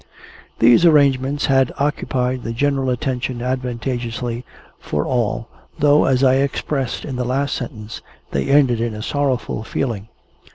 [0.57, 4.43] These arrangements had occupied the general attention advantageously
[4.79, 8.01] for all, though (as I expressed in the last sentence)
[8.31, 10.07] they ended in a sorrowful feeling.